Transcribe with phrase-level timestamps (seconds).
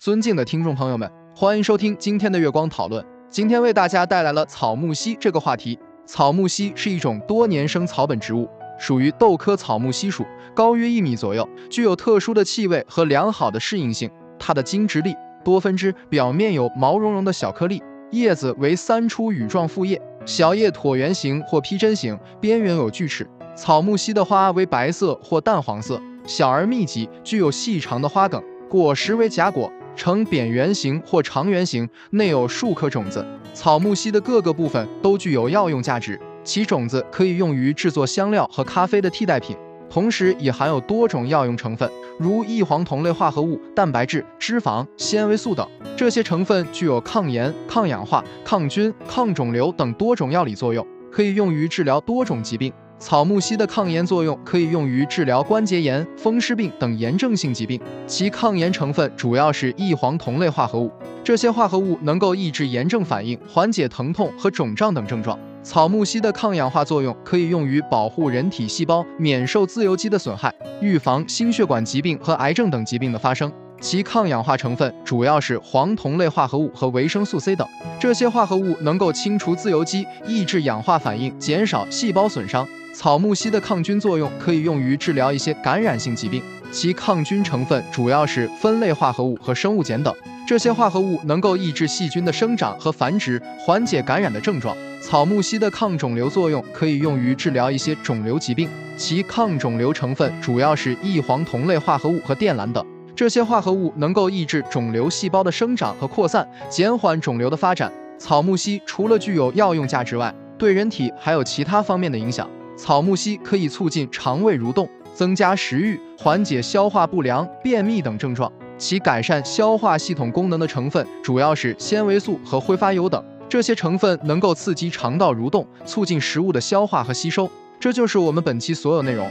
[0.00, 3.04] 尊敬的听众朋友们，欢迎收听今天的月光讨论。
[3.28, 5.78] 今天为大家带来了草木樨这个话题。
[6.06, 10.24] 草木樨是一种多年生草本植物，属于豆科草木樨属，
[10.54, 14.10] 高约一米左右，具有特殊的气味和良好的适应性。
[14.38, 15.14] 它的茎直立，
[15.44, 23.28] 多分支，表面有毛茸茸的小颗粒，叶子为三出羽状复叶，小叶椭圆形或披针形，边缘有锯齿。
[23.54, 26.00] 草木樨的花为白色或淡黄色。
[26.24, 33.24] 小而密集，具有细长的花梗，果实为荚果，呈扁圆形或长圆形，内有数颗种子。
[33.52, 39.56] 草木樨的各个部分都具有药用价值，其种子可以用于制作香料和咖啡的替代品，
[39.90, 45.68] 同时也含有多种药用成分，如异黄酮类化合物、蛋白质、脂肪、纤维素等。
[45.96, 52.72] 这些成分具有抗炎、抗氧化、抗菌、抗肿瘤等多种药理作用，可以用于治疗多种疾病。
[53.00, 57.80] 草木樨的抗炎作用可以用于治疗关节炎、风湿病等炎症性疾病。
[58.06, 60.92] 其抗炎成分主要是异黄酮类化合物，
[61.24, 65.38] 这些化合物能够抑制炎症反应，缓解疼痛和肿胀等症状。
[65.62, 73.50] 草木樨的抗氧化作用可以用于保护人体细胞免受自由基的损害，预防心血管疾病和癌症等疾病的发生。
[73.80, 77.66] 其抗氧化成分主要是黄酮类化合物和维生素 C 等，
[77.98, 82.68] 这些化合物能够清除自由基，抑制氧化反应，减少细胞损伤。
[82.92, 90.14] 草木樨的抗菌作用可以用于治疗一些感染性疾病，其抗菌成分主要是酚类化合物和生物碱等，
[90.46, 94.76] 这些化合物能够抑制细菌的生长和繁殖，缓解感染的症状。
[95.00, 102.84] 草木樨的抗肿瘤作用可以用于治疗一些肿瘤疾病，其抗肿瘤成分主要是异黄酮类化合物和电缆等，
[103.20, 107.92] 这些化合物能够抑制肿瘤细胞的生长和扩散，减缓肿瘤的发展。
[108.16, 112.48] 草木樨除了具有药用价值外，对人体还有其他方面的影响。
[112.78, 118.50] 草木樨可以促进肠胃蠕动，增加食欲，缓解消化不良、便秘等症状。
[118.78, 127.50] 其改善消化系统功能的成分主要是纤维素和挥发油等，这些成分能够刺激肠道蠕动，促进食物的消化和吸收。
[127.78, 129.30] 这就是我们本期所有内容。